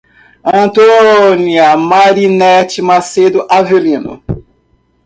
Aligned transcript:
Antônia 0.63 1.77
Marinete 1.77 2.81
Macedo 2.81 3.45
Avelino 3.47 4.23